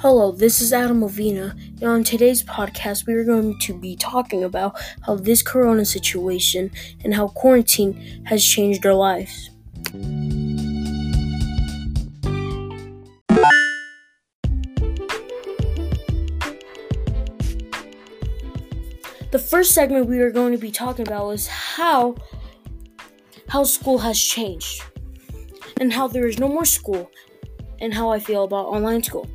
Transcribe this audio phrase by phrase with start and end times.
[0.00, 4.44] Hello, this is Adam Ovina, and on today's podcast, we are going to be talking
[4.44, 6.70] about how this corona situation
[7.02, 9.50] and how quarantine has changed our lives.
[19.32, 22.14] The first segment we are going to be talking about is how
[23.48, 24.80] how school has changed
[25.80, 27.10] and how there is no more school
[27.80, 29.28] and how I feel about online school.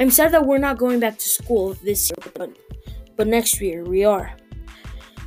[0.00, 2.56] I'm sad that we're not going back to school this year, but,
[3.16, 4.34] but next year we are.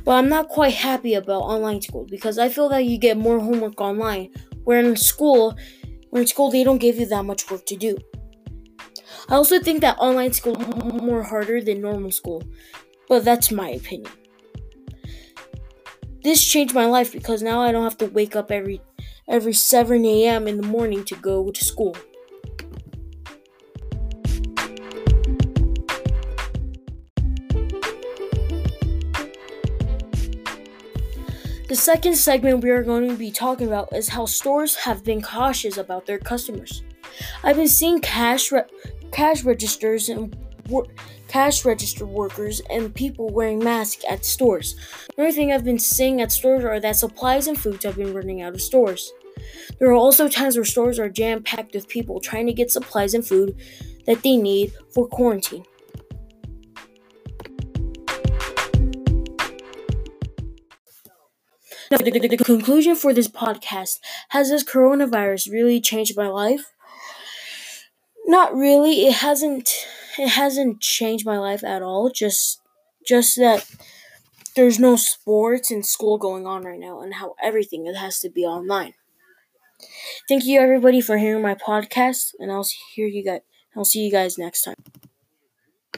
[0.04, 3.38] But I'm not quite happy about online school because I feel that you get more
[3.38, 4.30] homework online,
[4.64, 5.56] where in school,
[6.10, 7.96] where in school they don't give you that much work to do.
[9.28, 12.42] I also think that online school is more harder than normal school,
[13.08, 14.10] but that's my opinion.
[16.24, 18.80] This changed my life because now I don't have to wake up every
[19.28, 20.48] every 7 a.m.
[20.48, 21.96] in the morning to go to school.
[31.66, 35.22] The second segment we are going to be talking about is how stores have been
[35.22, 36.82] cautious about their customers.
[37.42, 38.64] I've been seeing cash re-
[39.12, 40.36] cash registers and
[40.68, 40.88] wor-
[41.26, 44.76] cash register workers and people wearing masks at stores.
[45.16, 48.42] Another thing I've been seeing at stores are that supplies and foods have been running
[48.42, 49.10] out of stores.
[49.78, 53.14] There are also times where stores are jam packed with people trying to get supplies
[53.14, 53.56] and food
[54.04, 55.64] that they need for quarantine.
[61.94, 64.00] Now, the, the, the conclusion for this podcast
[64.30, 66.72] has this coronavirus really changed my life?
[68.26, 69.06] Not really.
[69.06, 69.70] It hasn't.
[70.18, 72.10] It hasn't changed my life at all.
[72.10, 72.60] Just,
[73.06, 73.64] just that
[74.56, 78.28] there's no sports and school going on right now, and how everything it has to
[78.28, 78.94] be online.
[80.28, 83.42] Thank you everybody for hearing my podcast, and I'll hear you guys.
[83.76, 84.74] I'll see you guys next time.